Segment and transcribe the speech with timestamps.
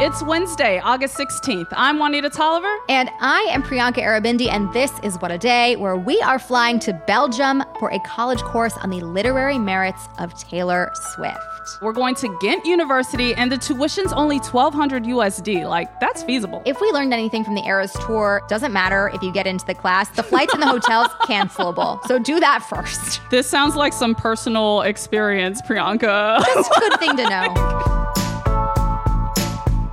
[0.00, 1.66] It's Wednesday, August 16th.
[1.72, 2.72] I'm Juanita Tolliver.
[2.88, 6.78] And I am Priyanka Aribindi, and this is What a Day, where we are flying
[6.80, 11.38] to Belgium for a college course on the literary merits of Taylor Swift.
[11.82, 15.68] We're going to Ghent University, and the tuition's only 1200 USD.
[15.68, 16.62] Like, that's feasible.
[16.64, 19.74] If we learned anything from the Eras tour, doesn't matter if you get into the
[19.74, 22.00] class, the flights and the hotels cancelable.
[22.06, 23.20] So do that first.
[23.32, 26.44] This sounds like some personal experience, Priyanka.
[26.44, 27.97] Just a good thing to know.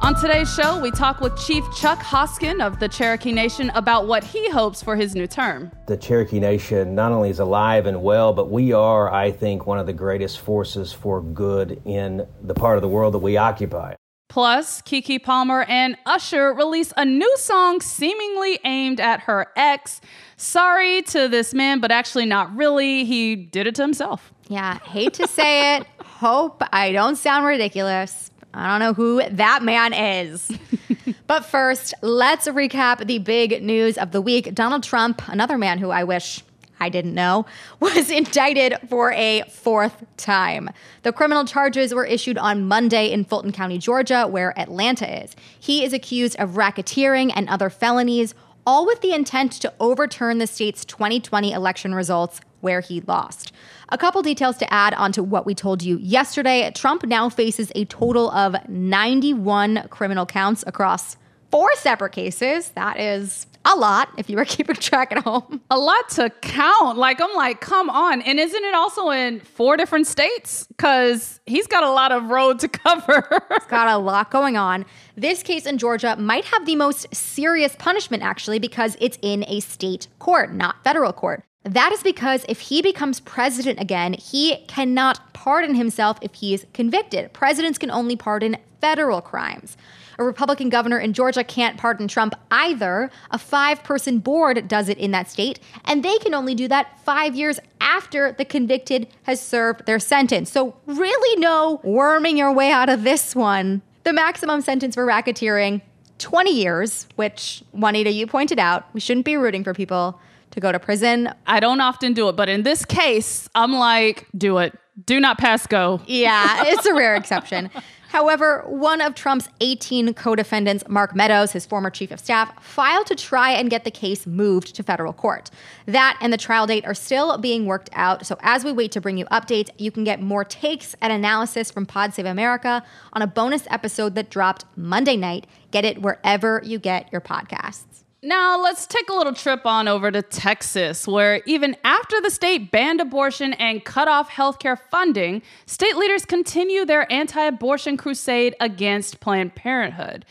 [0.06, 4.24] On today's show, we talk with Chief Chuck Hoskin of the Cherokee Nation about what
[4.24, 5.72] he hopes for his new term.
[5.88, 9.80] The Cherokee Nation not only is alive and well, but we are, I think, one
[9.80, 13.96] of the greatest forces for good in the part of the world that we occupy.
[14.30, 20.02] Plus, Keke Palmer and Usher release a new song seemingly aimed at her ex.
[20.38, 23.06] Sorry to this man, but actually not really.
[23.06, 24.32] He did it to himself.
[24.50, 25.88] Yeah, hate to say it.
[26.06, 28.30] Hope I don't sound ridiculous.
[28.56, 30.50] I don't know who that man is.
[31.28, 34.56] but first, let's recap the big news of the week.
[34.56, 36.42] Donald Trump, another man who I wish
[36.80, 37.46] I didn't know,
[37.82, 40.70] was indicted for a fourth time.
[41.04, 45.36] The criminal charges were issued on Monday in Fulton County, Georgia, where Atlanta is.
[45.60, 48.36] He is accused of racketeering and other felonies,
[48.66, 53.52] all with the intent to overturn the state's 2020 election results where he lost.
[53.90, 56.72] A couple details to add onto what we told you yesterday.
[56.74, 61.18] Trump now faces a total of 91 criminal counts across
[61.52, 62.70] four separate cases.
[62.70, 65.62] That is a lot if you were keeping track at home.
[65.70, 66.98] A lot to count.
[66.98, 68.22] Like, I'm like, come on.
[68.22, 70.68] And isn't it also in four different states?
[70.68, 73.28] Because he's got a lot of road to cover.
[73.50, 74.86] he's got a lot going on.
[75.18, 79.60] This case in Georgia might have the most serious punishment, actually, because it's in a
[79.60, 81.44] state court, not federal court.
[81.64, 86.68] That is because if he becomes president again, he cannot pardon himself if he is
[86.74, 87.34] convicted.
[87.34, 89.76] Presidents can only pardon federal crimes.
[90.18, 93.10] A Republican governor in Georgia can't pardon Trump either.
[93.32, 97.00] A five person board does it in that state, and they can only do that
[97.04, 100.52] five years after the convicted has served their sentence.
[100.52, 103.82] So, really, no worming your way out of this one.
[104.04, 105.82] The maximum sentence for racketeering
[106.20, 110.20] 20 years, which, Juanita, you pointed out, we shouldn't be rooting for people
[110.52, 111.30] to go to prison.
[111.46, 114.78] I don't often do it, but in this case, I'm like, do it.
[115.06, 116.00] Do not pass go.
[116.08, 117.70] Yeah, it's a rare exception.
[118.16, 123.08] However, one of Trump's 18 co defendants, Mark Meadows, his former chief of staff, filed
[123.08, 125.52] to try and get the case moved to federal court.
[125.86, 128.26] That and the trial date are still being worked out.
[128.26, 131.70] So, as we wait to bring you updates, you can get more takes and analysis
[131.70, 135.46] from Pod Save America on a bonus episode that dropped Monday night.
[135.72, 138.05] Get it wherever you get your podcasts.
[138.26, 142.72] Now, let's take a little trip on over to Texas, where even after the state
[142.72, 149.20] banned abortion and cut off healthcare funding, state leaders continue their anti abortion crusade against
[149.20, 150.26] Planned Parenthood.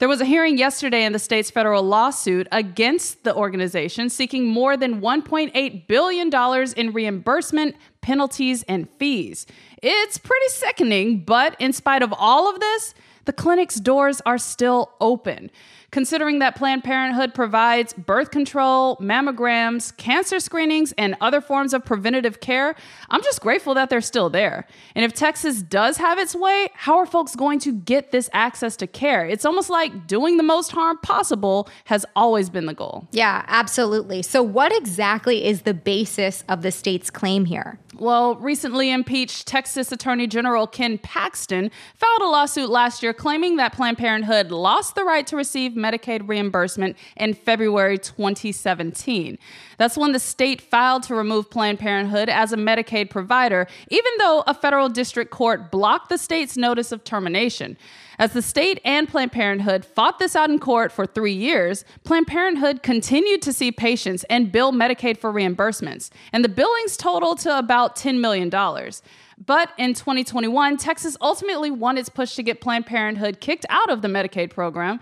[0.00, 4.76] There was a hearing yesterday in the state's federal lawsuit against the organization, seeking more
[4.76, 9.46] than $1.8 billion in reimbursement, penalties, and fees.
[9.80, 12.92] It's pretty sickening, but in spite of all of this,
[13.24, 15.50] the clinic's doors are still open
[15.96, 22.38] considering that Planned Parenthood provides birth control, mammograms, cancer screenings, and other forms of preventative
[22.40, 22.76] care,
[23.08, 24.66] I'm just grateful that they're still there.
[24.94, 28.76] And if Texas does have its way, how are folks going to get this access
[28.76, 29.24] to care?
[29.24, 33.08] It's almost like doing the most harm possible has always been the goal.
[33.12, 34.20] Yeah, absolutely.
[34.20, 37.78] So, what exactly is the basis of the state's claim here?
[37.98, 43.72] Well, recently impeached Texas Attorney General Ken Paxton filed a lawsuit last year claiming that
[43.72, 49.38] Planned Parenthood lost the right to receive Medicaid reimbursement in February 2017.
[49.78, 54.44] That's when the state filed to remove Planned Parenthood as a Medicaid provider, even though
[54.46, 57.78] a federal district court blocked the state's notice of termination.
[58.18, 62.26] As the state and Planned Parenthood fought this out in court for three years, Planned
[62.26, 67.58] Parenthood continued to see patients and bill Medicaid for reimbursements, and the billings totaled to
[67.58, 68.48] about $10 million.
[69.44, 74.00] But in 2021, Texas ultimately won its push to get Planned Parenthood kicked out of
[74.00, 74.98] the Medicaid program.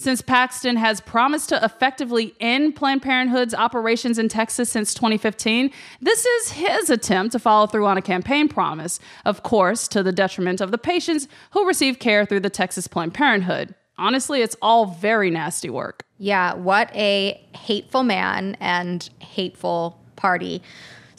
[0.00, 6.24] Since Paxton has promised to effectively end Planned Parenthood's operations in Texas since 2015, this
[6.24, 10.60] is his attempt to follow through on a campaign promise, of course, to the detriment
[10.60, 13.74] of the patients who receive care through the Texas Planned Parenthood.
[13.98, 16.04] Honestly, it's all very nasty work.
[16.16, 20.62] Yeah, what a hateful man and hateful party.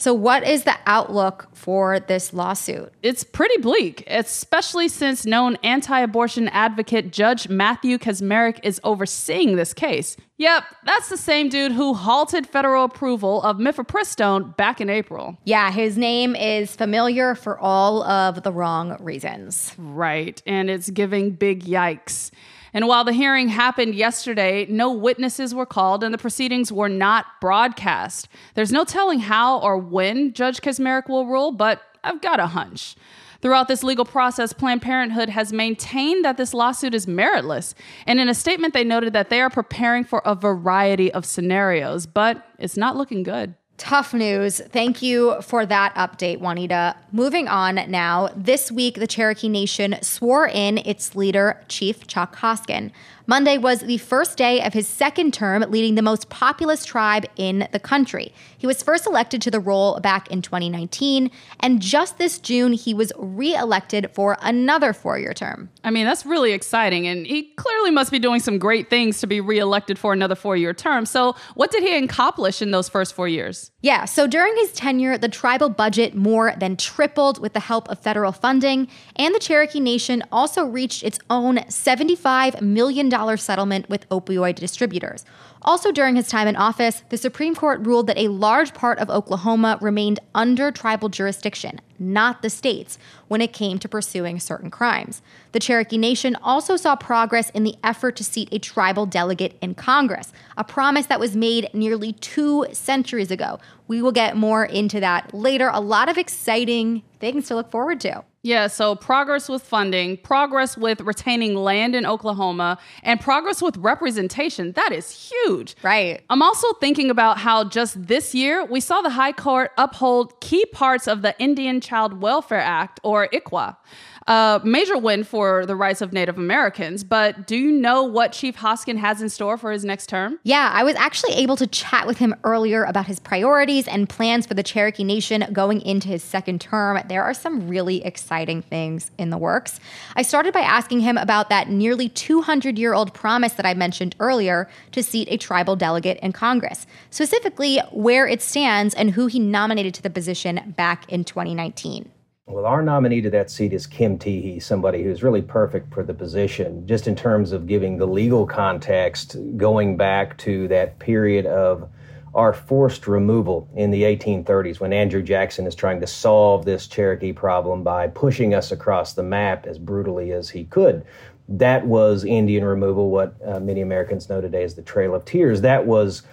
[0.00, 2.90] So, what is the outlook for this lawsuit?
[3.02, 9.74] It's pretty bleak, especially since known anti abortion advocate Judge Matthew Kacsmaryk is overseeing this
[9.74, 10.16] case.
[10.38, 15.36] Yep, that's the same dude who halted federal approval of mifepristone back in April.
[15.44, 19.74] Yeah, his name is familiar for all of the wrong reasons.
[19.76, 22.30] Right, and it's giving big yikes.
[22.72, 27.26] And while the hearing happened yesterday, no witnesses were called and the proceedings were not
[27.40, 28.28] broadcast.
[28.54, 32.96] There's no telling how or when Judge Kacsmaryk will rule, but I've got a hunch.
[33.42, 37.74] Throughout this legal process, Planned Parenthood has maintained that this lawsuit is meritless.
[38.06, 42.06] And in a statement, they noted that they are preparing for a variety of scenarios,
[42.06, 43.54] but it's not looking good.
[43.80, 44.60] Tough news.
[44.60, 46.96] Thank you for that update, Juanita.
[47.12, 48.28] Moving on now.
[48.36, 52.92] This week, the Cherokee Nation swore in its leader, Chief Chuck Hoskin.
[53.30, 57.68] Monday was the first day of his second term leading the most populous tribe in
[57.70, 58.34] the country.
[58.58, 61.30] He was first elected to the role back in 2019,
[61.60, 65.70] and just this June, he was re elected for another four year term.
[65.84, 69.28] I mean, that's really exciting, and he clearly must be doing some great things to
[69.28, 71.06] be re elected for another four year term.
[71.06, 73.70] So, what did he accomplish in those first four years?
[73.80, 78.00] Yeah, so during his tenure, the tribal budget more than tripled with the help of
[78.00, 84.56] federal funding, and the Cherokee Nation also reached its own $75 million settlement with opioid
[84.56, 85.24] distributors.
[85.62, 89.10] Also, during his time in office, the Supreme Court ruled that a large part of
[89.10, 95.20] Oklahoma remained under tribal jurisdiction, not the states, when it came to pursuing certain crimes.
[95.52, 99.74] The Cherokee Nation also saw progress in the effort to seat a tribal delegate in
[99.74, 103.58] Congress, a promise that was made nearly two centuries ago.
[103.86, 105.70] We will get more into that later.
[105.72, 108.24] A lot of exciting things to look forward to.
[108.42, 114.72] Yeah, so progress with funding, progress with retaining land in Oklahoma, and progress with representation.
[114.72, 115.76] That is huge.
[115.82, 116.22] Right.
[116.30, 120.64] I'm also thinking about how just this year we saw the High Court uphold key
[120.72, 123.76] parts of the Indian Child Welfare Act, or ICWA
[124.26, 127.04] a major win for the rights of Native Americans.
[127.04, 130.38] But do you know what Chief Hoskin has in store for his next term?
[130.42, 134.46] Yeah, I was actually able to chat with him earlier about his priorities and plans
[134.46, 137.00] for the Cherokee Nation going into his second term.
[137.08, 139.80] There are some really exciting things in the works.
[140.16, 144.14] I started by asking him about that nearly 200 year old promise that I mentioned
[144.20, 149.38] earlier to seat a tribal delegate in Congress, specifically where it stands and who he
[149.38, 152.10] nominated to the position back in 2019.
[152.50, 156.12] Well, our nominee to that seat is Kim Teehee, somebody who's really perfect for the
[156.12, 161.88] position, just in terms of giving the legal context going back to that period of
[162.34, 167.32] our forced removal in the 1830s when Andrew Jackson is trying to solve this Cherokee
[167.32, 171.04] problem by pushing us across the map as brutally as he could.
[171.48, 175.60] That was Indian removal, what uh, many Americans know today as the Trail of Tears.
[175.60, 176.24] That was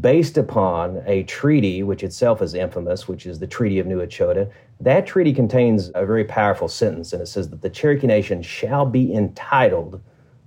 [0.00, 4.50] based upon a treaty, which itself is infamous, which is the Treaty of New Echota.
[4.80, 8.84] That treaty contains a very powerful sentence, and it says that the Cherokee Nation shall
[8.84, 10.02] be entitled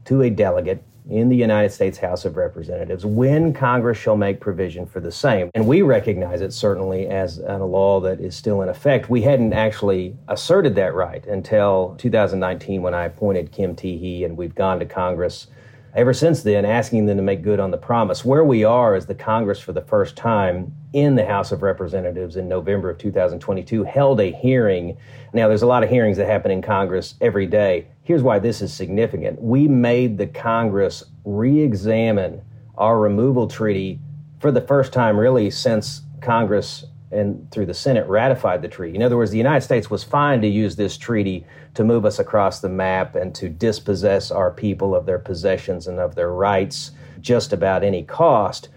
[0.05, 4.85] to a delegate in the United States House of Representatives when Congress shall make provision
[4.85, 5.49] for the same.
[5.55, 9.09] And we recognize it certainly as a law that is still in effect.
[9.09, 14.53] We hadn't actually asserted that right until 2019 when I appointed Kim Teehee, and we've
[14.53, 15.47] gone to Congress
[15.95, 18.23] ever since then, asking them to make good on the promise.
[18.23, 22.35] Where we are is the Congress, for the first time in the House of Representatives
[22.35, 24.97] in November of 2022, held a hearing.
[25.33, 27.87] Now, there's a lot of hearings that happen in Congress every day.
[28.03, 29.41] Here's why this is significant.
[29.41, 32.41] We made the Congress re examine
[32.77, 33.99] our removal treaty
[34.39, 38.95] for the first time, really, since Congress and through the Senate ratified the treaty.
[38.95, 42.19] In other words, the United States was fine to use this treaty to move us
[42.19, 46.91] across the map and to dispossess our people of their possessions and of their rights
[47.21, 48.69] just about any cost.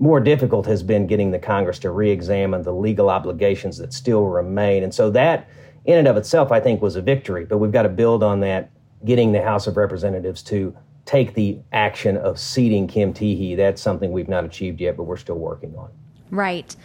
[0.00, 4.24] More difficult has been getting the Congress to re examine the legal obligations that still
[4.26, 4.82] remain.
[4.82, 5.48] And so that,
[5.84, 7.44] in and of itself, I think was a victory.
[7.44, 8.70] But we've got to build on that,
[9.04, 13.56] getting the House of Representatives to take the action of seating Kim Teehee.
[13.56, 15.90] That's something we've not achieved yet, but we're still working on.
[16.30, 16.76] Right.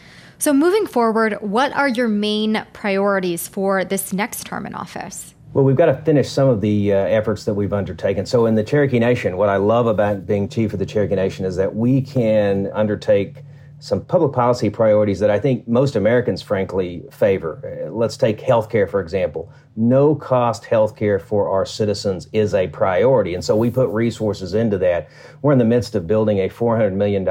[0.44, 5.34] So, moving forward, what are your main priorities for this next term in office?
[5.54, 8.26] Well, we've got to finish some of the uh, efforts that we've undertaken.
[8.26, 11.46] So, in the Cherokee Nation, what I love about being chief of the Cherokee Nation
[11.46, 13.38] is that we can undertake
[13.80, 17.86] some public policy priorities that I think most Americans, frankly, favor.
[17.86, 19.50] Uh, let's take healthcare, for example.
[19.76, 23.34] No cost healthcare for our citizens is a priority.
[23.34, 25.10] And so we put resources into that.
[25.42, 27.26] We're in the midst of building a $400 million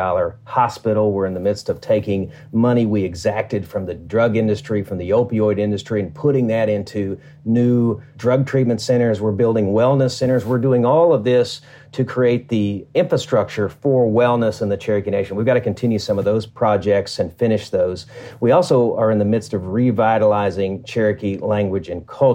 [0.44, 1.12] hospital.
[1.12, 5.10] We're in the midst of taking money we exacted from the drug industry, from the
[5.10, 9.20] opioid industry, and putting that into new drug treatment centers.
[9.20, 10.44] We're building wellness centers.
[10.44, 11.60] We're doing all of this
[11.92, 15.36] to create the infrastructure for wellness in the Cherokee Nation.
[15.36, 18.06] We've got to continue some of those projects and finish those.
[18.40, 22.31] We also are in the midst of revitalizing Cherokee language and culture.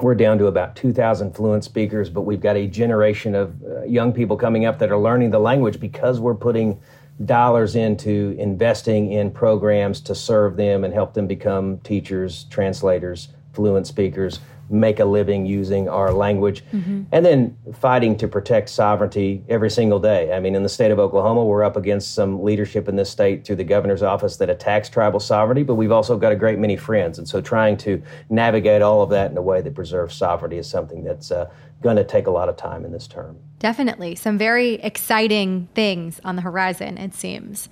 [0.00, 4.12] We're down to about 2,000 fluent speakers, but we've got a generation of uh, young
[4.12, 6.80] people coming up that are learning the language because we're putting
[7.24, 13.86] dollars into investing in programs to serve them and help them become teachers, translators, fluent
[13.86, 17.02] speakers make a living using our language, mm-hmm.
[17.12, 20.32] and then fighting to protect sovereignty every single day.
[20.32, 23.44] I mean, in the state of Oklahoma, we're up against some leadership in this state
[23.44, 26.76] through the governor's office that attacks tribal sovereignty, but we've also got a great many
[26.76, 27.18] friends.
[27.18, 30.68] And so trying to navigate all of that in a way that preserves sovereignty is
[30.68, 31.50] something that's uh,
[31.82, 33.36] going to take a lot of time in this term.
[33.58, 34.14] Definitely.
[34.14, 37.68] Some very exciting things on the horizon, it seems.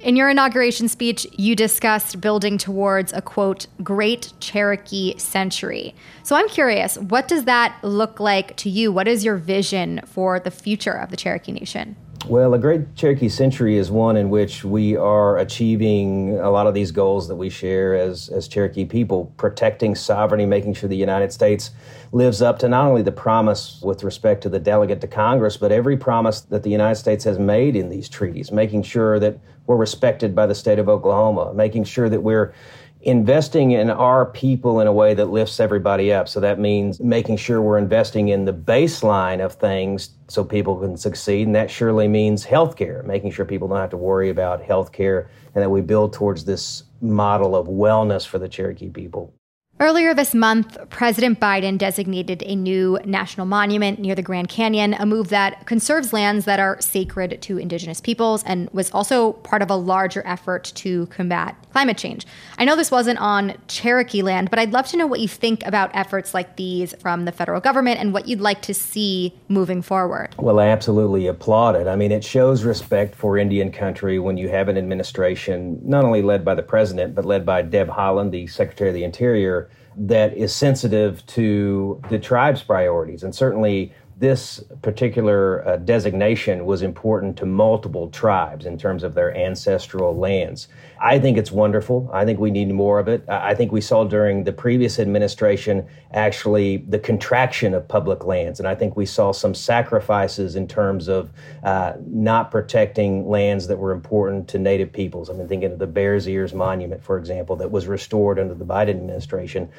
[0.00, 5.94] In your inauguration speech, you discussed building towards a quote, great Cherokee century.
[6.22, 8.92] So I'm curious, what does that look like to you?
[8.92, 11.96] What is your vision for the future of the Cherokee Nation?
[12.28, 16.74] Well, a great Cherokee century is one in which we are achieving a lot of
[16.74, 21.32] these goals that we share as, as Cherokee people, protecting sovereignty, making sure the United
[21.32, 21.70] States
[22.12, 25.72] lives up to not only the promise with respect to the delegate to Congress, but
[25.72, 29.76] every promise that the United States has made in these treaties, making sure that we're
[29.76, 32.52] respected by the state of Oklahoma, making sure that we're
[33.02, 36.28] investing in our people in a way that lifts everybody up.
[36.28, 40.96] So that means making sure we're investing in the baseline of things so people can
[40.96, 41.46] succeed.
[41.46, 45.62] And that surely means healthcare, making sure people don't have to worry about healthcare and
[45.62, 49.34] that we build towards this model of wellness for the Cherokee people.
[49.80, 55.06] Earlier this month, President Biden designated a new national monument near the Grand Canyon, a
[55.06, 59.70] move that conserves lands that are sacred to indigenous peoples and was also part of
[59.70, 62.26] a larger effort to combat climate change.
[62.58, 65.64] I know this wasn't on Cherokee land, but I'd love to know what you think
[65.64, 69.80] about efforts like these from the federal government and what you'd like to see moving
[69.80, 70.34] forward.
[70.36, 71.86] Well, I absolutely applaud it.
[71.86, 76.20] I mean, it shows respect for Indian country when you have an administration not only
[76.20, 80.36] led by the president, but led by Deb Haaland, the Secretary of the Interior that
[80.36, 83.22] is sensitive to the tribe's priorities.
[83.22, 89.34] And certainly this particular uh, designation was important to multiple tribes in terms of their
[89.34, 90.68] ancestral lands.
[91.00, 92.10] I think it's wonderful.
[92.12, 93.26] I think we need more of it.
[93.30, 98.68] I think we saw during the previous administration actually the contraction of public lands, and
[98.68, 101.30] I think we saw some sacrifices in terms of
[101.64, 105.30] uh, not protecting lands that were important to Native peoples.
[105.30, 108.90] I'm thinking of the Bears Ears Monument, for example, that was restored under the Biden
[108.90, 109.70] administration.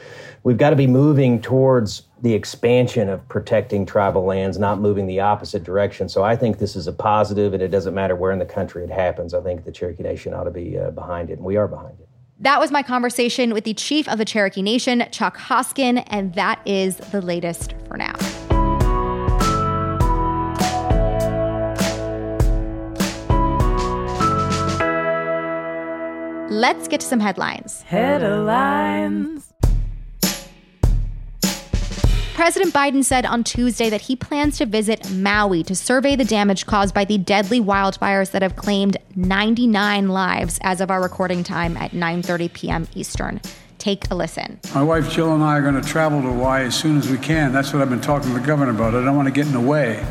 [0.42, 5.20] We've got to be moving towards the expansion of protecting tribal lands, not moving the
[5.20, 6.08] opposite direction.
[6.08, 8.84] So I think this is a positive, and it doesn't matter where in the country
[8.84, 9.34] it happens.
[9.34, 12.00] I think the Cherokee Nation ought to be uh, behind it, and we are behind
[12.00, 12.08] it.
[12.40, 16.60] That was my conversation with the chief of the Cherokee Nation, Chuck Hoskin, and that
[16.66, 18.14] is the latest for now.
[26.50, 27.82] Let's get to some headlines.
[27.84, 29.51] Headlines.
[32.42, 36.66] President Biden said on Tuesday that he plans to visit Maui to survey the damage
[36.66, 41.78] caused by the deadly wildfires that have claimed 99 lives as of our recording time
[41.78, 42.88] at 9:30 p.m.
[42.96, 43.40] Eastern.
[43.78, 44.60] Take a listen.
[44.74, 47.20] My wife Jill and I are going to travel to Hawaii as soon as we
[47.20, 47.54] can.
[47.54, 48.96] That's what I've been talking to the governor about.
[48.96, 50.04] I don't want to get in the way.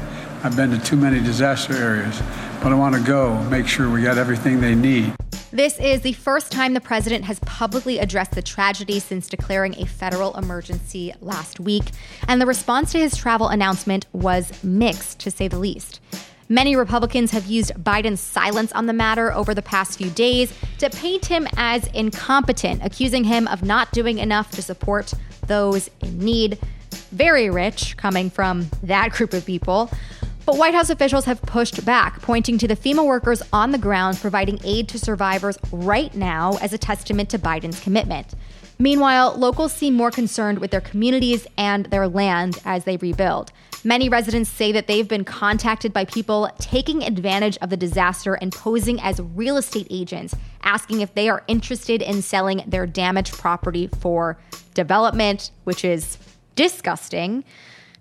[0.44, 2.22] I've been to too many disaster areas,
[2.62, 5.16] but I want to go, make sure we got everything they need.
[5.52, 9.84] This is the first time the president has publicly addressed the tragedy since declaring a
[9.84, 11.90] federal emergency last week,
[12.28, 16.00] and the response to his travel announcement was mixed, to say the least.
[16.48, 20.88] Many Republicans have used Biden's silence on the matter over the past few days to
[20.88, 25.12] paint him as incompetent, accusing him of not doing enough to support
[25.48, 26.58] those in need.
[27.10, 29.90] Very rich coming from that group of people.
[30.50, 34.18] But White House officials have pushed back, pointing to the FEMA workers on the ground
[34.18, 38.34] providing aid to survivors right now as a testament to Biden's commitment.
[38.76, 43.52] Meanwhile, locals seem more concerned with their communities and their land as they rebuild.
[43.84, 48.50] Many residents say that they've been contacted by people taking advantage of the disaster and
[48.50, 53.86] posing as real estate agents, asking if they are interested in selling their damaged property
[53.86, 54.36] for
[54.74, 56.18] development, which is
[56.56, 57.44] disgusting.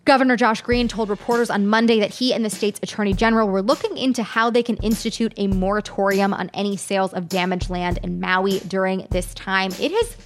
[0.10, 3.62] Governor Josh Green told reporters on Monday that he and the state's attorney general were
[3.62, 8.20] looking into how they can institute a moratorium on any sales of damaged land in
[8.20, 9.70] Maui during this time.
[9.80, 10.18] It has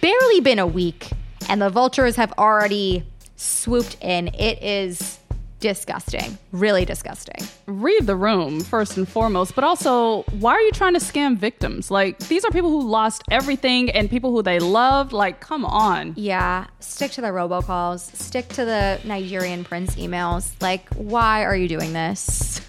[0.00, 1.10] barely been a week,
[1.48, 3.04] and the vultures have already
[3.36, 4.26] swooped in.
[4.34, 5.20] It is
[5.60, 6.38] disgusting.
[6.52, 7.46] Really disgusting.
[7.66, 11.90] Read the room first and foremost, but also, why are you trying to scam victims?
[11.90, 15.12] Like, these are people who lost everything and people who they loved.
[15.12, 16.14] Like, come on.
[16.16, 20.50] Yeah, stick to the robocalls, stick to the Nigerian prince emails.
[20.60, 22.60] Like, why are you doing this?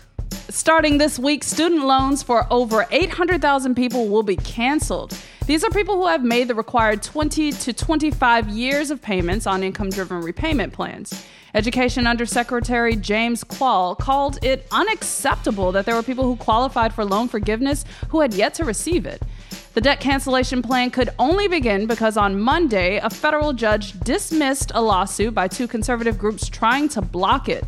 [0.50, 5.16] Starting this week, student loans for over 800,000 people will be canceled.
[5.50, 9.64] These are people who have made the required 20 to 25 years of payments on
[9.64, 11.26] income driven repayment plans.
[11.56, 17.28] Education Undersecretary James Kvaal called it unacceptable that there were people who qualified for loan
[17.28, 19.24] forgiveness who had yet to receive it.
[19.74, 24.84] The debt cancellation plan could only begin because on Monday, a federal judge dismissed a
[24.84, 27.64] lawsuit by two conservative groups trying to block it.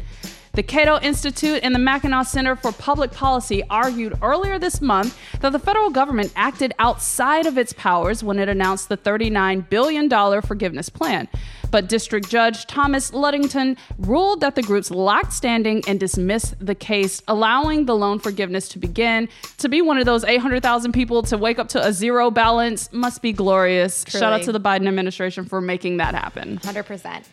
[0.54, 5.54] The Cato Institute and the Mackinac Center for Public Policy argued earlier this month that
[5.54, 10.10] the federal government acted outside of its powers when it announced the $39 billion
[10.42, 11.30] forgiveness plan.
[11.72, 17.22] But District Judge Thomas Ludington ruled that the groups lacked standing and dismissed the case,
[17.30, 19.30] allowing the loan forgiveness to begin.
[19.60, 23.22] To be one of those 800,000 people to wake up to a zero balance must
[23.22, 24.04] be glorious.
[24.04, 24.20] Truly.
[24.20, 26.58] Shout out to the Biden administration for making that happen.
[26.58, 27.24] 100%.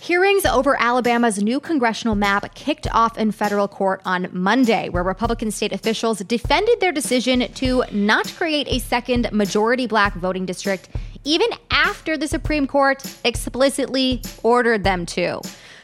[0.00, 5.50] Hearings over Alabama's new congressional map kicked off in federal court on Monday, where Republican
[5.50, 10.88] state officials defended their decision to not create a second majority black voting district,
[11.24, 15.40] even after the Supreme Court explicitly ordered them to.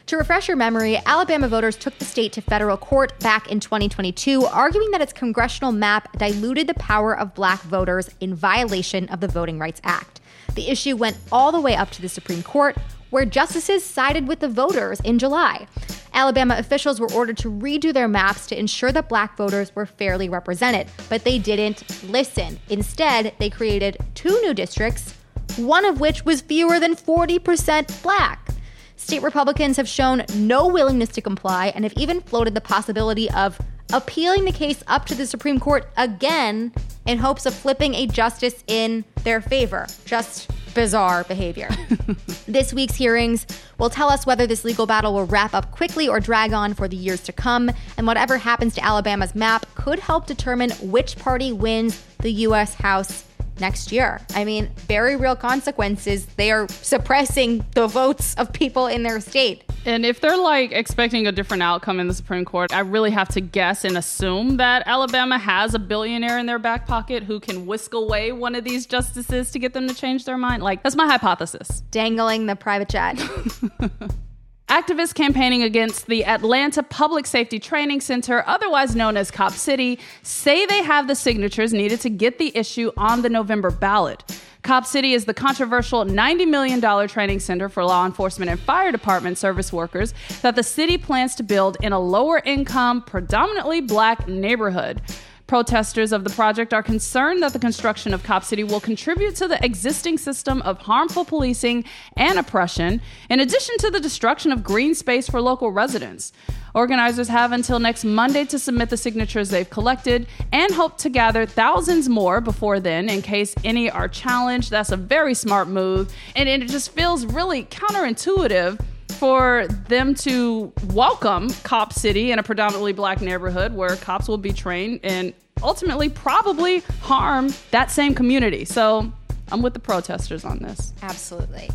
[0.07, 4.43] To refresh your memory, Alabama voters took the state to federal court back in 2022,
[4.47, 9.29] arguing that its congressional map diluted the power of black voters in violation of the
[9.29, 10.21] Voting Rights Act.
[10.55, 12.77] The issue went all the way up to the Supreme Court,
[13.11, 15.67] where justices sided with the voters in July.
[16.13, 20.29] Alabama officials were ordered to redo their maps to ensure that black voters were fairly
[20.29, 22.59] represented, but they didn't listen.
[22.69, 25.15] Instead, they created two new districts,
[25.57, 28.49] one of which was fewer than 40% black.
[28.97, 33.59] State Republicans have shown no willingness to comply and have even floated the possibility of
[33.93, 36.73] appealing the case up to the Supreme Court again
[37.07, 39.87] in hopes of flipping a justice in their favor.
[40.05, 41.69] Just bizarre behavior.
[42.47, 43.47] this week's hearings
[43.79, 46.87] will tell us whether this legal battle will wrap up quickly or drag on for
[46.87, 51.53] the years to come, and whatever happens to Alabama's map could help determine which party
[51.53, 52.75] wins the U.S.
[52.75, 53.25] House
[53.61, 54.21] next year.
[54.35, 56.27] I mean, very real consequences.
[56.37, 59.65] They are suppressing the votes of people in their state.
[59.85, 63.29] And if they're like expecting a different outcome in the Supreme Court, I really have
[63.31, 67.65] to guess and assume that Alabama has a billionaire in their back pocket who can
[67.65, 70.63] whisk away one of these justices to get them to change their mind.
[70.63, 71.83] Like, that's my hypothesis.
[71.91, 73.19] Dangling the private jet.
[74.69, 80.67] Activists campaigning against the Atlanta Public Safety Training Center, otherwise known as Cop City, say
[80.67, 84.23] they have the signatures needed to get the issue on the November ballot.
[84.63, 89.39] Cop City is the controversial $90 million training center for law enforcement and fire department
[89.39, 90.13] service workers
[90.43, 95.01] that the city plans to build in a lower income, predominantly black neighborhood.
[95.49, 99.49] Protesters of the project are concerned that the construction of Cop City will contribute to
[99.49, 101.85] the existing system of harmful policing
[102.19, 106.35] and oppression, in addition to the destruction of green space for local residents.
[106.75, 111.47] Organizers have until next Monday to submit the signatures they've collected and hope to gather
[111.47, 114.71] thousands more before then in case any are challenged.
[114.71, 118.79] That's a very smart move, and it just feels really counterintuitive
[119.19, 124.53] for them to welcome Cop City in a predominantly black neighborhood where cops will be
[124.53, 128.65] trained and ultimately probably harm that same community.
[128.65, 129.13] So
[129.51, 130.95] I'm with the protesters on this.
[131.03, 131.69] Absolutely.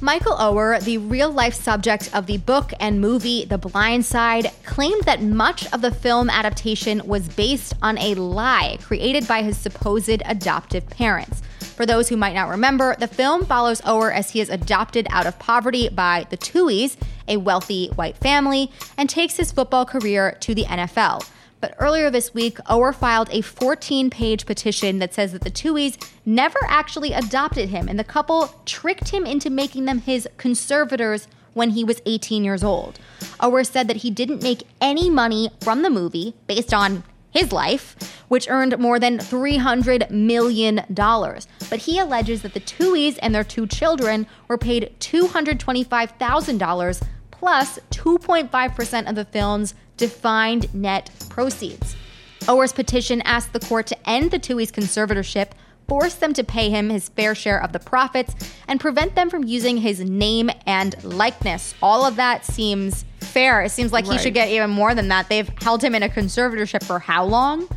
[0.00, 5.04] Michael Oher, the real life subject of the book and movie The Blind Side, claimed
[5.04, 10.22] that much of the film adaptation was based on a lie created by his supposed
[10.24, 11.42] adoptive parents.
[11.80, 15.24] For those who might not remember, the film follows Oher as he is adopted out
[15.24, 20.54] of poverty by the Tuohys, a wealthy white family, and takes his football career to
[20.54, 21.26] the NFL.
[21.58, 25.96] But earlier this week, Oher filed a 14 page petition that says that the Tuohys
[26.26, 31.70] never actually adopted him, and the couple tricked him into making them his conservators when
[31.70, 33.00] he was 18 years old.
[33.40, 37.96] Oher said that he didn't make any money from the movie based on his life,
[38.28, 40.84] which earned more than $300 million.
[40.88, 49.08] But he alleges that the Tuohys and their two children were paid $225,000 plus 2.5%
[49.08, 51.96] of the film's defined net proceeds.
[52.48, 55.50] Oher's petition asked the court to end the Tuohy's conservatorship,
[55.88, 58.34] force them to pay him his fair share of the profits,
[58.68, 61.74] and prevent them from using his name and likeness.
[61.82, 63.62] All of that seems fair.
[63.62, 64.18] It seems like right.
[64.18, 65.28] he should get even more than that.
[65.28, 67.68] They've held him in a conservatorship for how long?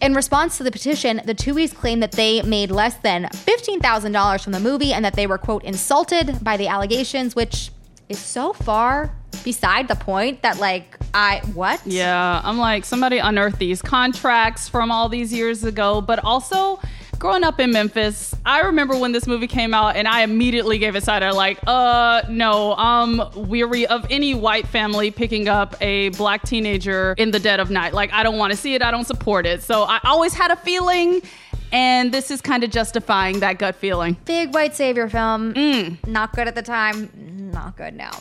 [0.00, 4.52] In response to the petition, the Tuohys claim that they made less than $15,000 from
[4.52, 7.70] the movie and that they were, quote, insulted by the allegations, which
[8.08, 11.80] is so far beside the point that like I what?
[11.86, 16.80] Yeah, I'm like somebody unearthed these contracts from all these years ago, but also
[17.22, 20.96] growing up in Memphis, I remember when this movie came out and I immediately gave
[20.96, 26.08] it side eye like, uh, no, I'm weary of any white family picking up a
[26.08, 27.94] black teenager in the dead of night.
[27.94, 29.62] Like, I don't want to see it, I don't support it.
[29.62, 31.22] So I always had a feeling.
[31.70, 34.16] And this is kind of justifying that gut feeling.
[34.24, 35.54] Big white savior film.
[35.54, 36.04] Mm.
[36.08, 37.08] Not good at the time,
[37.54, 38.18] not good now.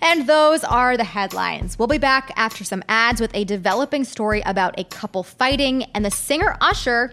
[0.00, 1.78] And those are the headlines.
[1.78, 6.02] We'll be back after some ads with a developing story about a couple fighting, and
[6.02, 7.12] the singer Usher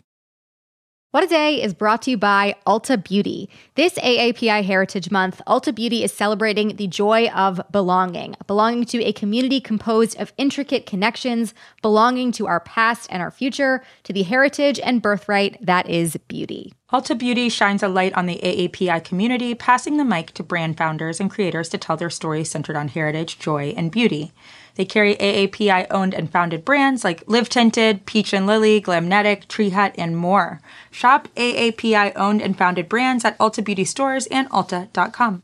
[1.11, 3.49] What a Day is brought to you by Ulta Beauty.
[3.75, 9.11] This AAPI Heritage Month, Ulta Beauty is celebrating the joy of belonging, belonging to a
[9.11, 14.79] community composed of intricate connections, belonging to our past and our future, to the heritage
[14.79, 16.71] and birthright that is beauty.
[16.91, 21.21] Ulta Beauty shines a light on the AAPI community, passing the mic to brand founders
[21.21, 24.33] and creators to tell their stories centered on heritage, joy, and beauty.
[24.75, 29.69] They carry AAPI owned and founded brands like Live Tinted, Peach and Lily, Glamnetic, Tree
[29.69, 30.59] Hut, and more.
[30.89, 35.43] Shop AAPI owned and founded brands at Ulta Beauty stores and Ulta.com.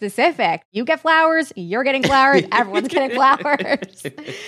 [0.01, 0.63] specific.
[0.71, 4.03] You get flowers, you're getting flowers, everyone's getting flowers.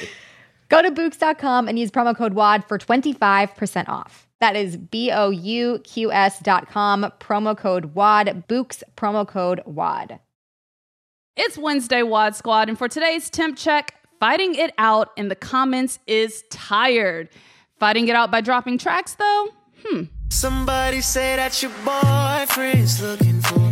[0.70, 4.28] Go to Bouqs.com and use promo code WAD for 25% off.
[4.40, 9.62] That is B O U Q S dot com, promo code WAD, Bouqs, promo code
[9.66, 10.20] WAD.
[11.38, 16.00] It's Wednesday, Wad Squad, and for today's temp check, fighting it out in the comments
[16.08, 17.30] is tired.
[17.80, 19.50] Fighting it out by dropping tracks, though?
[19.86, 20.04] Hmm.
[20.30, 23.63] Somebody say that your boyfriend's looking for me.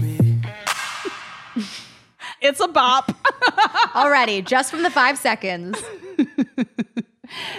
[2.42, 3.12] It's a bop.
[3.96, 5.80] Already, just from the five seconds.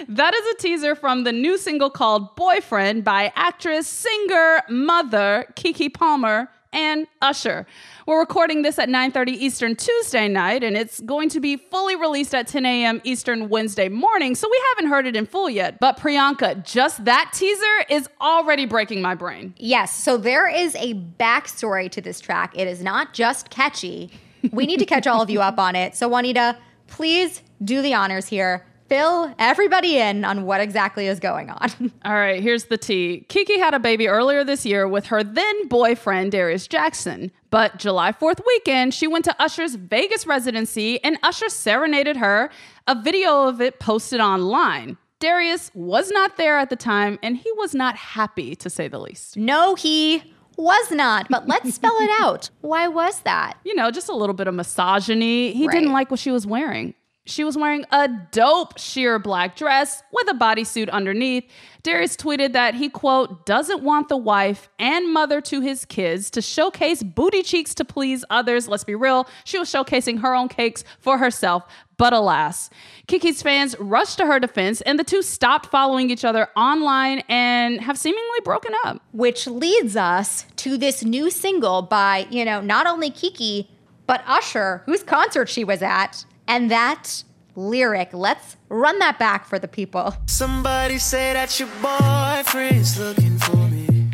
[0.09, 5.93] that is a teaser from the new single called Boyfriend by actress, singer, mother Keke
[5.93, 7.65] Palmer and Usher.
[8.07, 12.35] We're recording this at 9:30 Eastern Tuesday night and it's going to be fully released
[12.35, 12.99] at 10 a.m.
[13.03, 15.79] Eastern Wednesday morning, so we haven't heard it in full yet.
[15.79, 19.53] But Priyanka, just that teaser is already breaking my brain.
[19.57, 22.57] Yes, so there is a backstory to this track.
[22.57, 24.11] It is not just catchy.
[24.51, 25.95] We need to catch all of you up on it.
[25.95, 28.65] So, Juanita, please do the honors here.
[28.89, 31.91] Fill everybody in on what exactly is going on.
[32.05, 33.25] All right, here's the tea.
[33.29, 37.31] Keke had a baby earlier this year with her then boyfriend, Darius Jackson.
[37.49, 42.51] But July 4th weekend, she went to Usher's Vegas residency and Usher serenaded her.
[42.87, 44.97] A video of it posted online.
[45.19, 48.99] Darius was not there at the time and he was not happy, to say the
[48.99, 49.37] least.
[49.37, 50.21] no, he
[50.57, 52.49] was not, but let's spell it out.
[52.61, 53.57] Why was that?
[53.63, 55.53] You know, just a little bit of misogyny.
[55.53, 55.73] He Right.
[55.73, 56.93] didn't like what she was wearing.
[57.25, 61.45] She was wearing a dope sheer black dress with a bodysuit underneath.
[61.81, 66.41] Darius tweeted that he, quote, doesn't want the wife and mother to his kids to
[66.41, 68.67] showcase booty cheeks to please others.
[68.67, 71.63] Let's be real, she was showcasing her own cakes for herself.
[71.95, 72.69] But alas,
[73.07, 77.79] Keke's fans rushed to her defense and the two stopped following each other online and
[77.79, 79.01] have seemingly broken up.
[79.13, 83.67] Which leads us to this new single by, you know, not only Keke,
[84.07, 86.25] but Usher, whose concert she was at.
[86.47, 87.23] And that
[87.55, 88.09] lyric.
[88.13, 90.15] Let's run that back for the people.
[90.25, 93.87] Somebody say that your boyfriend's looking for me.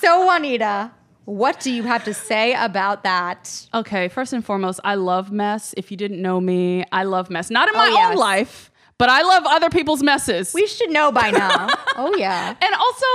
[0.00, 0.92] So, Juanita,
[1.24, 3.66] what do you have to say about that?
[3.74, 5.74] Okay, first and foremost, I love mess.
[5.76, 7.50] If you didn't know me, I love mess.
[7.50, 8.10] Not in oh, my Oh, yes.
[8.12, 10.54] own life, but I love other people's messes.
[10.54, 11.66] We should know by now.
[11.96, 12.54] oh, yeah.
[12.60, 13.06] and also,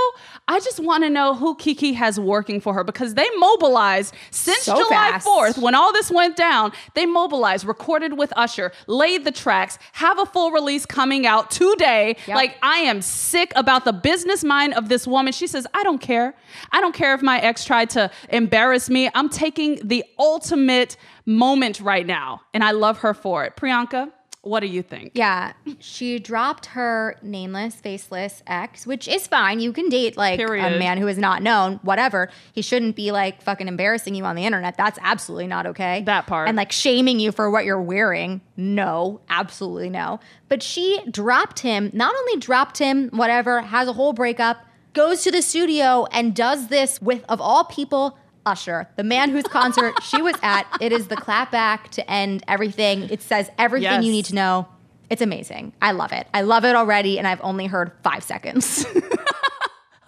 [0.48, 4.62] I just want to know who Keke has working for her because they mobilized since
[4.62, 5.26] So July fast.
[5.26, 6.72] 4th when all this went down.
[6.94, 12.16] They mobilized, recorded with Usher, laid the tracks, have a full release coming out today.
[12.26, 12.36] Yep.
[12.36, 15.32] Like, I am sick about the business mind of this woman.
[15.32, 16.34] She says, I don't care.
[16.72, 19.10] I don't care if my ex tried to embarrass me.
[19.14, 22.42] I'm taking the ultimate moment right now.
[22.52, 23.56] And I love her for it.
[23.56, 24.10] Priyanka,
[24.42, 25.12] what do you think?
[25.14, 29.60] Yeah, she dropped her nameless, faceless ex, which is fine.
[29.60, 32.28] You can date like a man who is not known, whatever.
[32.52, 34.76] He shouldn't be like fucking embarrassing you on the internet.
[34.76, 36.02] That's absolutely not okay.
[36.06, 36.48] That part.
[36.48, 38.40] And like shaming you for what you're wearing.
[38.56, 40.18] No, absolutely no.
[40.48, 44.58] But she dropped him, not only dropped him, whatever, has a whole breakup,
[44.92, 49.44] goes to the studio and does this with, of all people, Usher, the man whose
[49.44, 50.66] concert she was at.
[50.80, 53.02] It is the clapback to end everything.
[53.10, 54.04] It says everything Yes.
[54.04, 54.68] you need to know.
[55.10, 55.72] It's amazing.
[55.82, 56.26] I love it.
[56.32, 58.86] I love it already, and I've only heard five seconds.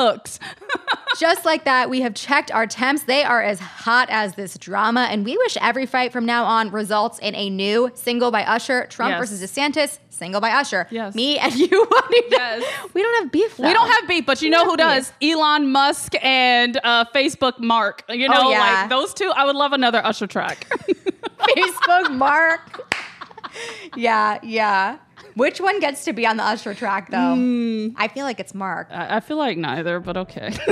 [0.00, 0.40] Hooked.
[1.18, 3.04] Just like that, we have checked our temps.
[3.04, 6.72] They are as hot as this drama, and we wish every fight from now on
[6.72, 9.20] results in a new single by Usher, Trump Yes.
[9.30, 10.88] versus DeSantis, single by Usher.
[10.90, 11.14] Yes.
[11.14, 12.28] Me and you, Juanita.
[12.30, 12.88] Yes.
[12.92, 13.56] We don't have beef.
[13.58, 15.12] We don't have beef, but you know who We does?
[15.22, 18.02] Elon Musk and uh, Facebook Mark.
[18.08, 18.80] You know, Oh, yeah.
[18.80, 19.30] like those two.
[19.36, 20.66] I would love another Usher track.
[21.38, 22.92] Facebook Mark.
[23.96, 24.98] yeah, yeah.
[25.34, 27.34] Which one gets to be on the Usher track, though?
[27.34, 27.88] Hmm.
[27.96, 28.88] I feel like it's Mark.
[28.90, 30.54] I I feel like neither, but okay.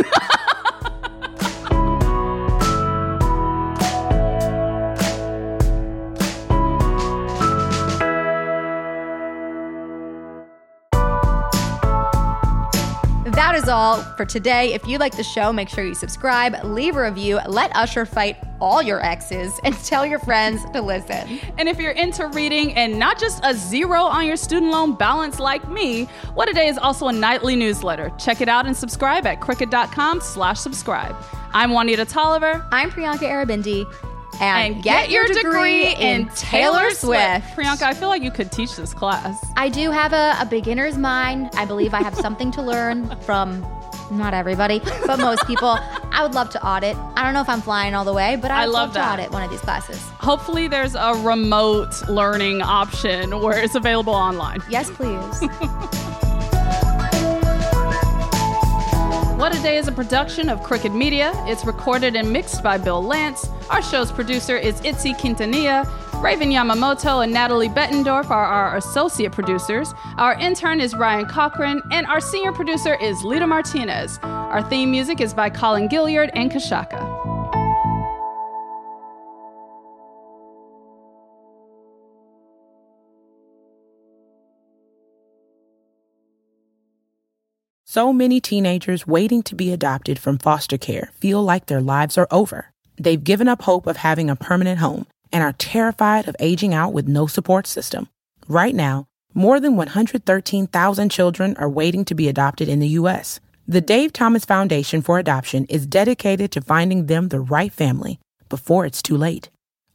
[13.33, 14.73] That is all for today.
[14.73, 18.37] If you like the show, make sure you subscribe, leave a review, let Usher fight
[18.63, 21.41] all your exes, and tell your friends to listen.
[21.59, 25.41] and if you're into reading and not just a zero on your student loan balance
[25.41, 28.13] like me, What a Day is also a nightly newsletter.
[28.19, 31.17] Check it out and subscribe at crooked.com slash subscribe.
[31.53, 32.65] I'm Juanita Tolliver.
[32.71, 33.85] I'm Priyanka Aribindi,
[34.41, 37.47] and, get, your degree, in Taylor Swift.
[37.57, 39.45] Priyanka, I feel like you could teach this class.
[39.57, 41.51] I do have a, a beginner's mind.
[41.55, 43.61] I believe I have something to learn from
[44.13, 45.79] not everybody, but most people.
[46.13, 46.97] I would love to audit.
[47.17, 49.13] I don't know if I'm flying all the way, but I I'd love love, to
[49.13, 49.99] audit one of these classes.
[50.19, 54.63] Hopefully, there's a remote learning option where it's available online.
[54.69, 55.49] Yes, please.
[59.43, 61.33] What a Day is a production of Crooked Media.
[61.49, 63.49] It's recorded and mixed by Bill Lance.
[63.71, 65.85] Our show's producer is Itzy Quintanilla.
[66.23, 69.93] Raven Yamamoto and Natalie Bettendorf are our associate producers.
[70.19, 74.21] Our intern is Ryan Cochran, and our senior producer is Lita Martinez.
[74.23, 77.01] Our theme music is by Colin Gilliard and Kashaka.
[87.83, 92.29] So many teenagers waiting to be adopted from foster care feel like their lives are
[92.31, 92.67] over.
[92.97, 96.93] They've given up hope of having a permanent home and are terrified of aging out
[96.93, 98.09] with no support system.
[98.49, 103.41] Right now, more than 113,000 children are waiting to be adopted in the U.S.
[103.67, 108.19] The Dave Thomas Foundation for Adoption is dedicated to finding them the right family
[108.49, 109.49] before it's too late.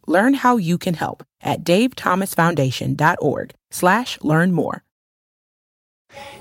[0.08, 4.84] Learn how you can help at davethomasfoundation.org slash learn more.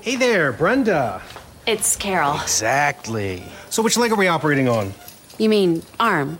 [0.01, 1.21] Hey there, Brenda.
[1.67, 2.39] It's Carol.
[2.41, 3.43] Exactly.
[3.69, 4.93] So, which leg are we operating on?
[5.37, 6.39] You mean arm?